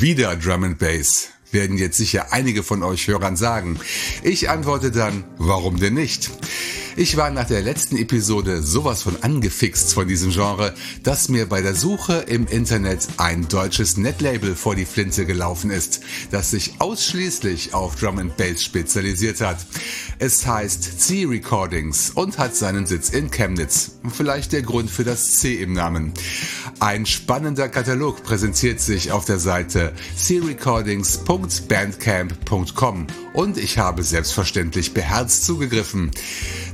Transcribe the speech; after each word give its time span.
Wieder 0.00 0.36
Drum 0.36 0.64
and 0.64 0.78
Bass, 0.78 1.28
werden 1.52 1.78
jetzt 1.78 1.96
sicher 1.96 2.32
einige 2.32 2.62
von 2.62 2.82
euch 2.82 3.08
Hörern 3.08 3.36
sagen. 3.36 3.78
Ich 4.22 4.50
antworte 4.50 4.90
dann, 4.90 5.24
warum 5.38 5.78
denn 5.78 5.94
nicht? 5.94 6.30
Ich 6.98 7.16
war 7.16 7.30
nach 7.30 7.46
der 7.46 7.62
letzten 7.62 7.96
Episode 7.96 8.62
sowas 8.62 9.02
von 9.02 9.22
angefixt 9.22 9.94
von 9.94 10.08
diesem 10.08 10.30
Genre, 10.30 10.74
dass 11.02 11.28
mir 11.28 11.46
bei 11.46 11.60
der 11.60 11.74
Suche 11.74 12.24
im 12.26 12.46
Internet 12.46 13.06
ein 13.18 13.48
deutsches 13.48 13.96
Netlabel 13.96 14.54
vor 14.54 14.74
die 14.74 14.86
Flinte 14.86 15.26
gelaufen 15.26 15.70
ist, 15.70 16.00
das 16.30 16.50
sich 16.50 16.74
ausschließlich 16.78 17.72
auf 17.74 17.96
Drum 17.96 18.18
and 18.18 18.36
Bass 18.36 18.62
spezialisiert 18.62 19.40
hat. 19.40 19.58
Es 20.18 20.46
heißt 20.46 21.00
C 21.00 21.24
Recordings 21.24 22.10
und 22.10 22.38
hat 22.38 22.54
seinen 22.56 22.86
Sitz 22.86 23.10
in 23.10 23.30
Chemnitz. 23.30 23.92
Vielleicht 24.10 24.52
der 24.52 24.62
Grund 24.62 24.90
für 24.90 25.04
das 25.04 25.32
C 25.32 25.54
im 25.54 25.74
Namen. 25.74 26.12
Ein 26.80 27.06
spannender 27.06 27.68
Katalog 27.68 28.22
präsentiert 28.22 28.80
sich 28.80 29.12
auf 29.12 29.24
der 29.24 29.38
Seite 29.38 29.92
crecordings.bandcamp.com 30.26 33.06
und 33.34 33.58
ich 33.58 33.78
habe 33.78 34.02
selbstverständlich 34.02 34.94
beherzt 34.94 35.44
zugegriffen. 35.44 36.10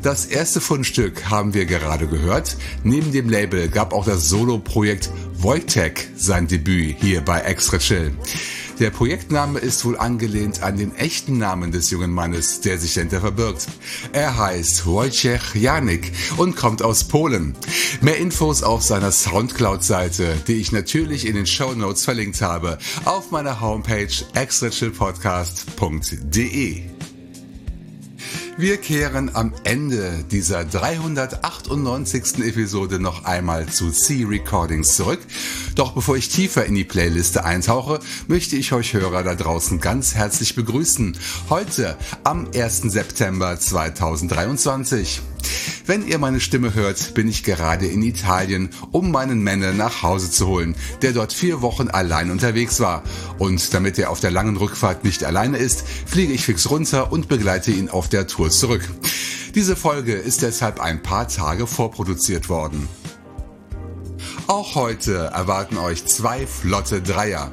Das 0.03 0.27
erste 0.27 0.61
Fundstück 0.61 1.31
haben 1.31 1.55
wir 1.55 1.67
gerade 1.67 2.07
gehört. 2.07 2.57
Neben 2.85 3.11
dem 3.13 3.29
Label 3.29 3.69
gab 3.69 3.93
auch 3.93 4.05
das 4.05 4.29
Solo-Projekt 4.29 5.11
Wojtek 5.39 6.09
sein 6.17 6.47
Debüt 6.47 6.97
hier 7.01 7.21
bei 7.21 7.41
Extra 7.41 7.79
Chill. 7.79 8.13
Der 8.79 8.91
Projektname 8.91 9.59
ist 9.59 9.85
wohl 9.85 9.99
angelehnt 9.99 10.63
an 10.63 10.77
den 10.77 10.95
echten 10.97 11.39
Namen 11.39 11.73
des 11.73 11.91
jungen 11.91 12.11
Mannes, 12.11 12.61
der 12.61 12.79
sich 12.79 12.95
dahinter 12.95 13.21
verbirgt. 13.21 13.67
Er 14.13 14.37
heißt 14.37 14.87
Wojciech 14.87 15.55
Janik 15.55 16.13
und 16.37 16.57
kommt 16.57 16.83
aus 16.83 17.05
Polen. 17.05 17.57
Mehr 18.01 18.19
Infos 18.19 18.63
auf 18.63 18.83
seiner 18.83 19.13
Soundcloud-Seite, 19.13 20.37
die 20.47 20.55
ich 20.55 20.73
natürlich 20.73 21.27
in 21.27 21.35
den 21.35 21.47
Show 21.47 21.75
Notes 21.75 22.05
verlinkt 22.05 22.43
habe, 22.43 22.79
auf 23.05 23.31
meiner 23.31 23.61
Homepage 23.61 24.09
extrachillpodcast.de. 24.35 26.92
Wir 28.63 28.77
kehren 28.77 29.35
am 29.35 29.53
Ende 29.65 30.23
dieser 30.31 30.65
398. 30.65 32.47
Episode 32.47 33.01
noch 33.01 33.25
einmal 33.25 33.67
zu 33.67 33.91
C 33.91 34.25
Recordings 34.25 34.95
zurück. 34.95 35.19
Doch 35.75 35.95
bevor 35.95 36.17
ich 36.17 36.29
tiefer 36.29 36.65
in 36.65 36.77
die 36.77 36.85
Playliste 36.85 37.45
eintauche, 37.45 37.99
möchte 38.29 38.55
ich 38.55 38.73
euch 38.73 38.95
Hörer 38.95 39.25
da 39.25 39.35
draußen 39.35 39.81
ganz 39.81 40.15
herzlich 40.15 40.55
begrüßen. 40.55 41.19
Heute 41.51 41.99
am 42.23 42.47
1. 42.55 42.83
September 42.83 43.59
2023. 43.59 45.23
Wenn 45.87 46.07
ihr 46.07 46.19
meine 46.19 46.41
Stimme 46.41 46.75
hört, 46.75 47.15
bin 47.15 47.29
ich 47.29 47.43
gerade 47.43 47.87
in 47.87 48.03
Italien, 48.03 48.71
um 48.93 49.11
meinen 49.11 49.43
Männer 49.43 49.73
nach 49.73 50.03
Hause 50.03 50.31
zu 50.31 50.47
holen, 50.47 50.77
der 51.03 51.13
dort 51.13 51.33
vier 51.33 51.61
Wochen 51.61 51.89
allein 51.89 52.31
unterwegs 52.31 52.81
war. 52.81 53.03
Und 53.39 53.75
damit 53.75 53.99
er 53.99 54.11
auf 54.11 54.21
der 54.21 54.31
langen 54.31 54.57
Rückfahrt 54.57 55.05
nicht 55.05 55.25
alleine 55.25 55.59
ist, 55.59 55.85
fliege 56.07 56.33
ich 56.33 56.45
fix 56.45 56.71
runter 56.71 57.13
und 57.13 57.29
begleite 57.29 57.73
ihn 57.73 57.89
auf 57.89 58.09
der 58.09 58.27
Tour 58.27 58.51
zurück. 58.51 58.89
Diese 59.55 59.77
Folge 59.77 60.15
ist 60.15 60.43
deshalb 60.43 60.81
ein 60.81 61.03
paar 61.03 61.29
Tage 61.29 61.67
vorproduziert 61.67 62.49
worden. 62.49 62.89
Auch 64.47 64.75
heute 64.75 65.31
erwarten 65.35 65.79
euch 65.79 66.07
zwei 66.07 66.47
flotte 66.47 67.03
Dreier. 67.03 67.53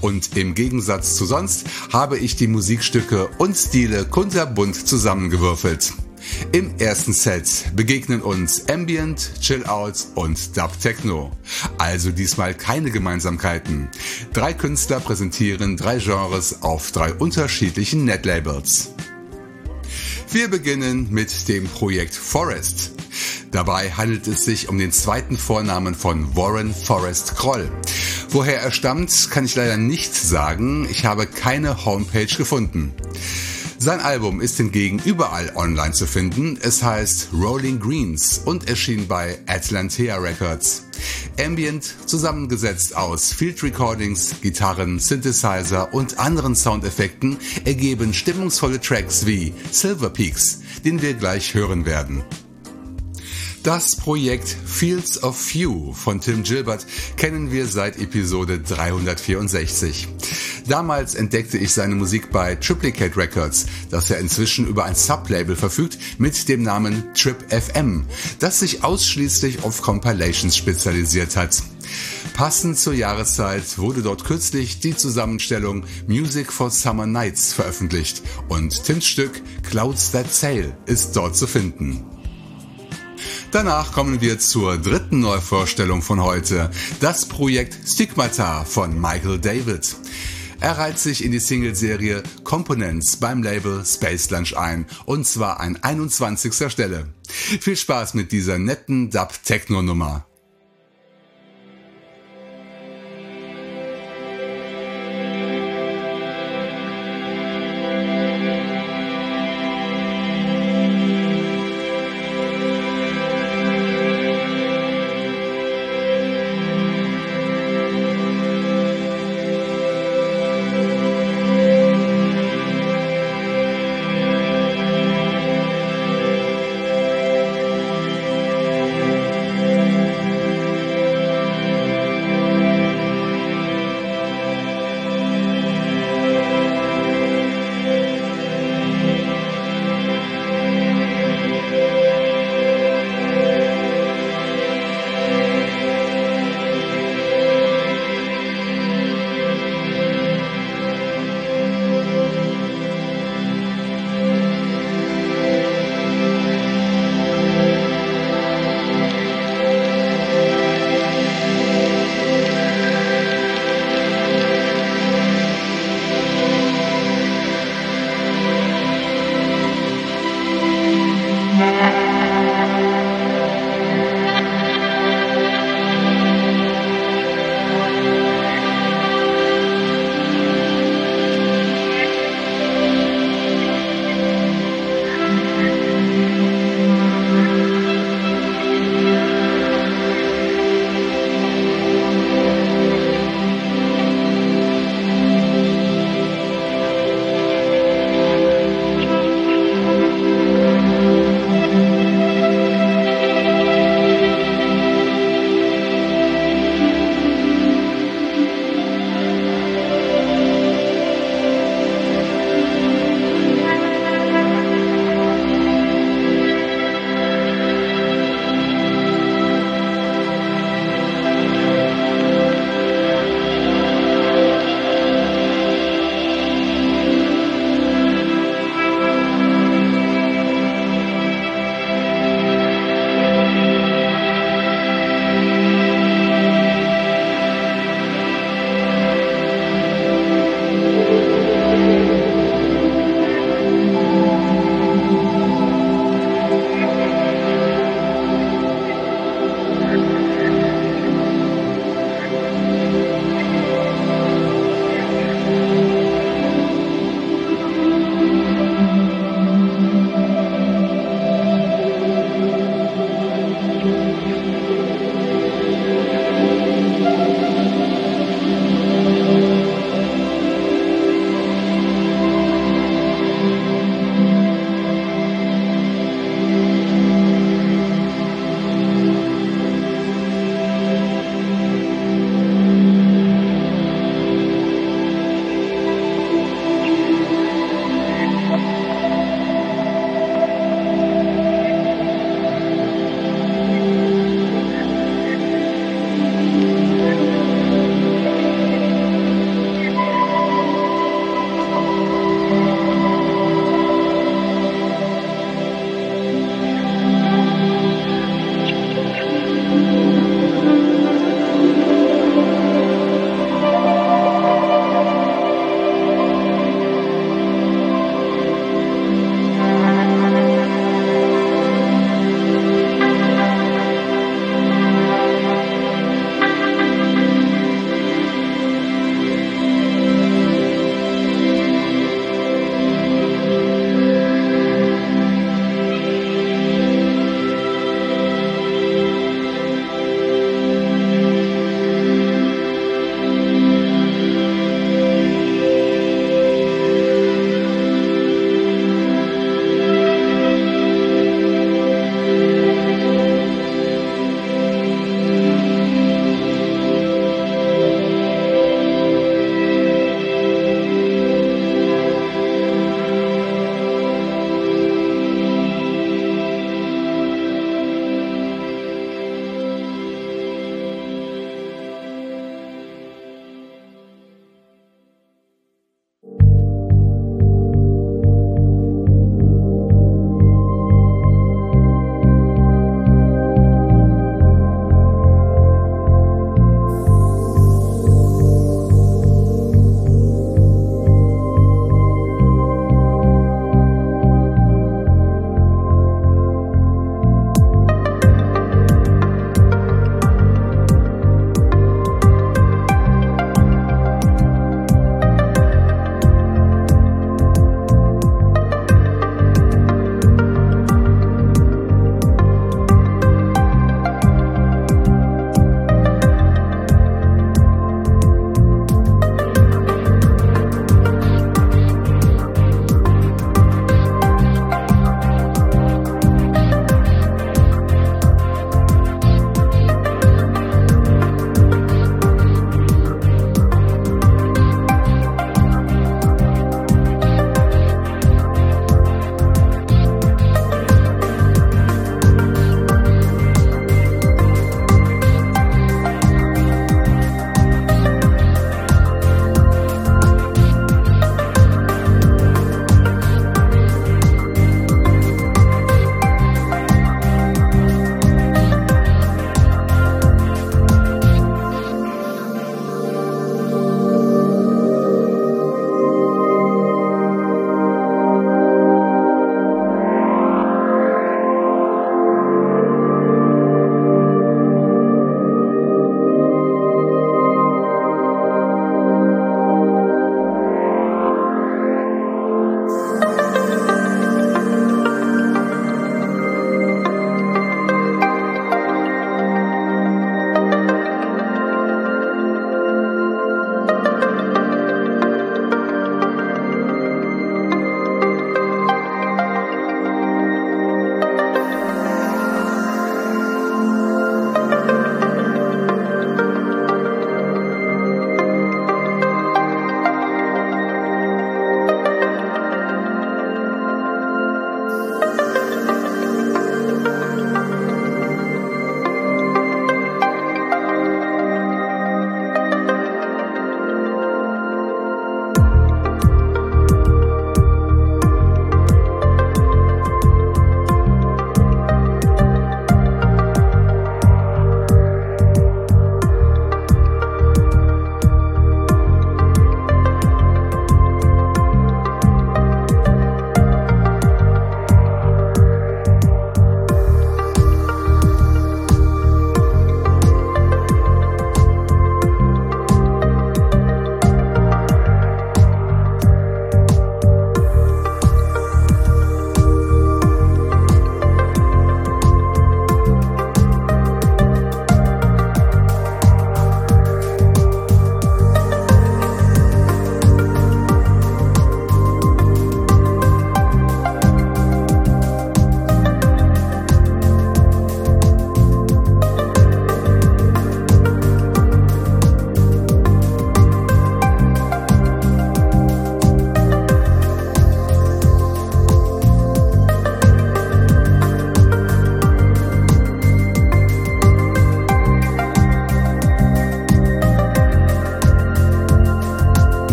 Und 0.00 0.36
im 0.36 0.54
Gegensatz 0.54 1.14
zu 1.14 1.24
sonst 1.24 1.66
habe 1.92 2.18
ich 2.18 2.36
die 2.36 2.46
Musikstücke 2.46 3.28
und 3.38 3.56
Stile 3.56 4.04
kunterbunt 4.04 4.86
zusammengewürfelt. 4.86 5.92
Im 6.52 6.76
ersten 6.78 7.12
Set 7.12 7.66
begegnen 7.74 8.22
uns 8.22 8.68
Ambient, 8.68 9.32
Chill 9.40 9.64
Out 9.66 10.06
und 10.14 10.56
Dub 10.56 10.78
Techno. 10.80 11.30
Also 11.78 12.10
diesmal 12.10 12.54
keine 12.54 12.90
Gemeinsamkeiten. 12.90 13.88
Drei 14.32 14.52
Künstler 14.52 15.00
präsentieren 15.00 15.76
drei 15.76 15.98
Genres 15.98 16.62
auf 16.62 16.92
drei 16.92 17.12
unterschiedlichen 17.12 18.04
Netlabels. 18.04 18.90
Wir 20.30 20.48
beginnen 20.48 21.08
mit 21.10 21.48
dem 21.48 21.66
Projekt 21.68 22.14
Forest. 22.14 22.92
Dabei 23.50 23.90
handelt 23.90 24.26
es 24.26 24.44
sich 24.44 24.68
um 24.68 24.78
den 24.78 24.92
zweiten 24.92 25.38
Vornamen 25.38 25.94
von 25.94 26.36
Warren 26.36 26.74
Forrest 26.74 27.36
Kroll. 27.36 27.70
Woher 28.30 28.60
er 28.60 28.72
stammt, 28.72 29.30
kann 29.30 29.44
ich 29.44 29.54
leider 29.54 29.76
nicht 29.76 30.14
sagen. 30.14 30.86
Ich 30.90 31.06
habe 31.06 31.26
keine 31.26 31.84
Homepage 31.84 32.26
gefunden. 32.26 32.92
Sein 33.86 34.00
Album 34.00 34.40
ist 34.40 34.56
hingegen 34.56 35.00
überall 35.04 35.52
online 35.54 35.92
zu 35.92 36.06
finden. 36.06 36.58
Es 36.60 36.82
heißt 36.82 37.28
Rolling 37.32 37.78
Greens 37.78 38.40
und 38.44 38.68
erschien 38.68 39.06
bei 39.06 39.38
Atlantea 39.46 40.16
Records. 40.16 40.86
Ambient, 41.38 41.94
zusammengesetzt 42.04 42.96
aus 42.96 43.32
Field 43.32 43.62
Recordings, 43.62 44.40
Gitarren, 44.40 44.98
Synthesizer 44.98 45.94
und 45.94 46.18
anderen 46.18 46.56
Soundeffekten, 46.56 47.38
ergeben 47.64 48.12
stimmungsvolle 48.12 48.80
Tracks 48.80 49.24
wie 49.24 49.54
Silver 49.70 50.10
Peaks, 50.10 50.62
den 50.84 51.00
wir 51.00 51.14
gleich 51.14 51.54
hören 51.54 51.86
werden. 51.86 52.24
Das 53.66 53.96
Projekt 53.96 54.56
Fields 54.64 55.24
of 55.24 55.36
Few 55.36 55.92
von 55.92 56.20
Tim 56.20 56.44
Gilbert 56.44 56.86
kennen 57.16 57.50
wir 57.50 57.66
seit 57.66 57.98
Episode 57.98 58.60
364. 58.60 60.06
Damals 60.68 61.16
entdeckte 61.16 61.58
ich 61.58 61.72
seine 61.72 61.96
Musik 61.96 62.30
bei 62.30 62.54
Triplicate 62.54 63.16
Records, 63.16 63.66
das 63.90 64.08
er 64.08 64.20
inzwischen 64.20 64.68
über 64.68 64.84
ein 64.84 64.94
Sublabel 64.94 65.56
verfügt 65.56 65.98
mit 66.18 66.48
dem 66.48 66.62
Namen 66.62 67.12
Trip 67.14 67.38
FM, 67.50 68.06
das 68.38 68.60
sich 68.60 68.84
ausschließlich 68.84 69.64
auf 69.64 69.82
Compilations 69.82 70.56
spezialisiert 70.56 71.34
hat. 71.34 71.60
Passend 72.34 72.78
zur 72.78 72.94
Jahreszeit 72.94 73.78
wurde 73.78 74.02
dort 74.02 74.22
kürzlich 74.22 74.78
die 74.78 74.96
Zusammenstellung 74.96 75.82
Music 76.06 76.52
for 76.52 76.70
Summer 76.70 77.06
Nights 77.06 77.52
veröffentlicht 77.52 78.22
und 78.48 78.84
Tims 78.84 79.06
Stück 79.06 79.42
Clouds 79.68 80.12
That 80.12 80.32
Sail 80.32 80.76
ist 80.86 81.16
dort 81.16 81.34
zu 81.36 81.48
finden. 81.48 82.15
Danach 83.56 83.92
kommen 83.92 84.20
wir 84.20 84.38
zur 84.38 84.76
dritten 84.76 85.20
Neuvorstellung 85.20 86.02
von 86.02 86.22
heute, 86.22 86.70
das 87.00 87.24
Projekt 87.24 87.88
Stigmata 87.88 88.66
von 88.66 89.00
Michael 89.00 89.38
David. 89.38 89.96
Er 90.60 90.76
reiht 90.76 90.98
sich 90.98 91.24
in 91.24 91.32
die 91.32 91.38
Singleserie 91.38 92.22
Components 92.44 93.16
beim 93.16 93.42
Label 93.42 93.82
Space 93.86 94.28
Lunch 94.28 94.54
ein, 94.58 94.84
und 95.06 95.26
zwar 95.26 95.58
an 95.58 95.78
21. 95.80 96.70
Stelle. 96.70 97.08
Viel 97.26 97.76
Spaß 97.78 98.12
mit 98.12 98.30
dieser 98.30 98.58
netten 98.58 99.08
Dub-Techno-Nummer. 99.08 100.26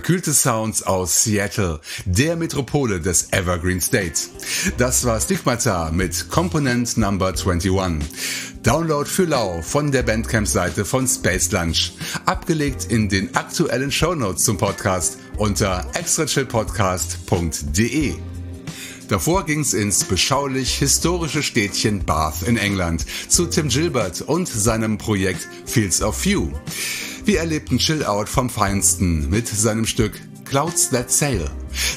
Unterkühlte 0.00 0.32
Sounds 0.32 0.82
aus 0.82 1.24
Seattle, 1.24 1.78
der 2.06 2.34
Metropole 2.34 3.02
des 3.02 3.28
Evergreen 3.32 3.82
State. 3.82 4.30
Das 4.78 5.04
war 5.04 5.20
Stigmata 5.20 5.90
mit 5.92 6.30
Component 6.30 6.96
Number 6.96 7.34
21. 7.34 7.70
Download 8.62 9.06
für 9.06 9.26
Lau 9.26 9.60
von 9.60 9.92
der 9.92 10.02
Bandcamp-Seite 10.02 10.86
von 10.86 11.06
Space 11.06 11.52
Lunch. 11.52 11.92
Abgelegt 12.24 12.86
in 12.86 13.10
den 13.10 13.36
aktuellen 13.36 13.92
Shownotes 13.92 14.44
zum 14.44 14.56
Podcast 14.56 15.18
unter 15.36 15.86
extrachillpodcast.de. 15.92 18.14
Davor 19.08 19.44
ging's 19.44 19.74
ins 19.74 20.04
beschaulich 20.04 20.78
historische 20.78 21.42
Städtchen 21.42 22.06
Bath 22.06 22.40
in 22.46 22.56
England 22.56 23.04
zu 23.28 23.44
Tim 23.44 23.68
Gilbert 23.68 24.22
und 24.22 24.48
seinem 24.48 24.96
Projekt 24.96 25.46
Fields 25.66 26.00
of 26.00 26.24
View. 26.24 26.48
Wir 27.24 27.40
erlebten 27.40 27.78
Chill-Out 27.78 28.28
vom 28.28 28.50
Feinsten 28.50 29.30
mit 29.30 29.48
seinem 29.48 29.86
Stück 29.86 30.20
Clouds 30.44 30.90
That 30.90 31.10
Sail. 31.10 31.50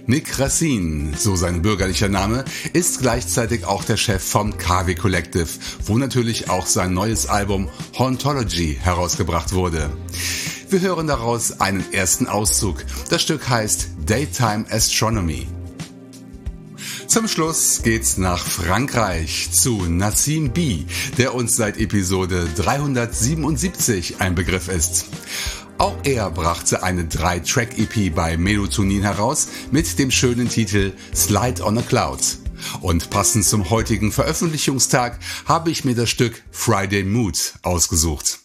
Nick 0.05 0.37
Racine, 0.37 1.13
so 1.17 1.35
sein 1.37 1.61
bürgerlicher 1.61 2.09
Name, 2.09 2.43
ist 2.73 2.99
gleichzeitig 2.99 3.65
auch 3.65 3.85
der 3.85 3.95
Chef 3.95 4.21
vom 4.21 4.57
KW 4.57 4.95
Collective, 4.95 5.47
wo 5.85 5.97
natürlich 5.97 6.49
auch 6.49 6.67
sein 6.67 6.93
neues 6.93 7.27
Album 7.27 7.69
Hauntology 7.97 8.77
herausgebracht 8.81 9.53
wurde. 9.53 9.89
Wir 10.73 10.81
hören 10.81 11.05
daraus 11.05 11.61
einen 11.61 11.85
ersten 11.93 12.25
Auszug. 12.25 12.83
Das 13.09 13.21
Stück 13.21 13.47
heißt 13.47 13.89
Daytime 14.07 14.65
Astronomy. 14.71 15.45
Zum 17.05 17.27
Schluss 17.27 17.83
geht's 17.83 18.17
nach 18.17 18.43
Frankreich 18.43 19.51
zu 19.51 19.85
Nassim 19.85 20.49
B, 20.49 20.85
der 21.19 21.35
uns 21.35 21.55
seit 21.55 21.77
Episode 21.77 22.47
377 22.55 24.19
ein 24.19 24.33
Begriff 24.33 24.67
ist. 24.67 25.05
Auch 25.77 25.95
er 26.05 26.31
brachte 26.31 26.81
eine 26.81 27.03
3-Track-EP 27.03 28.15
bei 28.15 28.35
Melatonin 28.35 29.03
heraus 29.03 29.49
mit 29.69 29.99
dem 29.99 30.09
schönen 30.09 30.49
Titel 30.49 30.93
Slide 31.13 31.63
on 31.63 31.77
a 31.77 31.83
Cloud. 31.83 32.39
Und 32.81 33.11
passend 33.11 33.45
zum 33.45 33.69
heutigen 33.69 34.11
Veröffentlichungstag 34.11 35.19
habe 35.45 35.69
ich 35.69 35.85
mir 35.85 35.93
das 35.93 36.09
Stück 36.09 36.41
Friday 36.49 37.03
Mood 37.03 37.53
ausgesucht. 37.61 38.42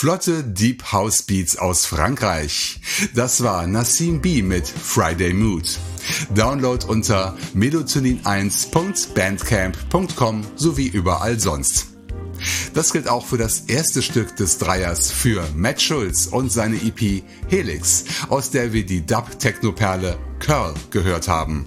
Flotte 0.00 0.42
Deep 0.42 0.92
House 0.92 1.22
Beats 1.24 1.58
aus 1.58 1.84
Frankreich. 1.84 2.80
Das 3.14 3.42
war 3.42 3.66
Nassim 3.66 4.22
B 4.22 4.40
mit 4.40 4.66
Friday 4.66 5.34
Mood. 5.34 5.78
Download 6.34 6.86
unter 6.86 7.36
melatonin1.bandcamp.com 7.54 10.46
sowie 10.56 10.86
überall 10.86 11.38
sonst. 11.38 11.88
Das 12.72 12.94
gilt 12.94 13.10
auch 13.10 13.26
für 13.26 13.36
das 13.36 13.64
erste 13.66 14.00
Stück 14.00 14.36
des 14.36 14.56
Dreiers 14.56 15.10
für 15.10 15.46
Matt 15.54 15.82
Schulz 15.82 16.28
und 16.28 16.50
seine 16.50 16.76
EP 16.76 17.22
Helix, 17.50 18.06
aus 18.30 18.50
der 18.50 18.72
wir 18.72 18.86
die 18.86 19.04
Dub-Techno-Perle 19.04 20.18
Curl 20.38 20.72
gehört 20.90 21.28
haben. 21.28 21.66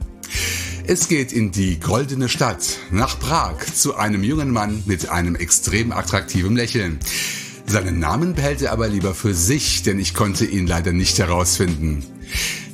Es 0.88 1.08
geht 1.08 1.32
in 1.32 1.50
die 1.50 1.80
goldene 1.80 2.28
Stadt, 2.28 2.78
nach 2.92 3.18
Prag, 3.18 3.56
zu 3.74 3.96
einem 3.96 4.22
jungen 4.22 4.52
Mann 4.52 4.84
mit 4.86 5.08
einem 5.08 5.34
extrem 5.34 5.90
attraktiven 5.90 6.54
Lächeln. 6.54 7.00
Seinen 7.66 7.98
Namen 7.98 8.34
behält 8.34 8.62
er 8.62 8.70
aber 8.70 8.86
lieber 8.86 9.12
für 9.12 9.34
sich, 9.34 9.82
denn 9.82 9.98
ich 9.98 10.14
konnte 10.14 10.44
ihn 10.44 10.68
leider 10.68 10.92
nicht 10.92 11.18
herausfinden. 11.18 12.04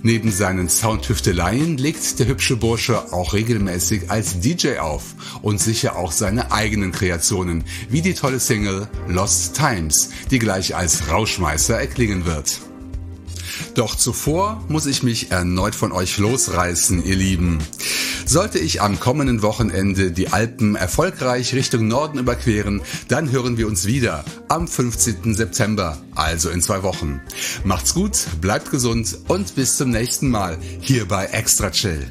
Neben 0.03 0.31
seinen 0.31 0.69
Soundtüfteleien 0.69 1.79
legt 1.79 2.19
der 2.19 2.27
hübsche 2.27 2.57
Bursche 2.57 3.15
auch 3.15 3.33
regelmäßig 3.33 4.11
als 4.11 4.41
DJ 4.41 4.79
auf 4.79 5.15
und 5.41 5.59
sicher 5.59 5.97
auch 5.97 6.13
seine 6.13 6.53
eigenen 6.53 6.93
Kreationen, 6.93 7.65
wie 7.89 8.03
die 8.03 8.13
tolle 8.13 8.41
Single 8.41 8.89
Lost 9.09 9.57
Times, 9.57 10.11
die 10.31 10.39
gleich 10.39 10.77
als 10.77 11.09
Rauschmeister 11.09 11.77
erklingen 11.77 12.27
wird. 12.27 12.61
Doch 13.75 13.95
zuvor 13.95 14.63
muss 14.69 14.87
ich 14.87 15.03
mich 15.03 15.31
erneut 15.31 15.75
von 15.75 15.93
euch 15.93 16.19
losreißen, 16.19 17.05
ihr 17.05 17.17
Lieben. 17.17 17.59
Sollte 18.27 18.59
ich 18.59 18.83
am 18.83 19.01
kommenden 19.01 19.43
Wochenende 19.43 20.11
die 20.11 20.29
Alpen 20.29 20.77
erfolgreich 20.77 21.55
Richtung 21.55 21.89
Norden 21.89 22.19
überqueren, 22.19 22.83
dann 23.09 23.31
hören 23.31 23.57
wir 23.57 23.67
uns 23.67 23.87
wieder 23.87 24.25
am 24.49 24.69
15. 24.69 25.35
September, 25.35 25.99
also 26.15 26.51
in 26.51 26.61
zwei 26.61 26.83
Wochen. 26.83 27.21
Macht's 27.65 27.95
gut, 27.95 28.27
bleibt 28.41 28.71
gesund 28.71 29.17
und 29.29 29.55
bis 29.55 29.79
zum 29.79 29.91
nächsten 29.91 30.29
Mal 30.29 30.59
hier 30.81 31.09
bei 31.09 31.27
Extra 31.27 31.71
Chill. 31.71 32.11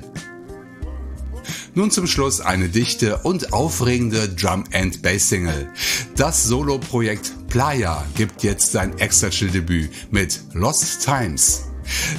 Nun 1.74 1.89
zum 1.89 2.05
Schluss 2.05 2.41
eine 2.41 2.67
dichte 2.67 3.19
und 3.19 3.53
aufregende 3.53 4.28
Drum 4.28 4.65
and 4.74 5.01
Bass 5.01 5.30
Single. 5.30 5.69
Das 6.17 6.43
Solo-Projekt 6.43 7.32
Playa 7.47 8.05
gibt 8.15 8.43
jetzt 8.43 8.74
sein 8.74 8.99
Extra 8.99 9.30
Chill 9.30 9.49
Debüt 9.49 9.89
mit 10.11 10.41
Lost 10.53 11.05
Times. 11.05 11.61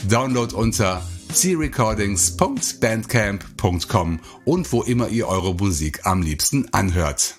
Download 0.09 0.55
unter 0.55 1.03
crecordings.bandcamp.com 1.35 4.21
und 4.45 4.73
wo 4.73 4.83
immer 4.83 5.09
ihr 5.09 5.29
eure 5.29 5.55
Musik 5.55 6.01
am 6.05 6.21
liebsten 6.23 6.73
anhört. 6.73 7.37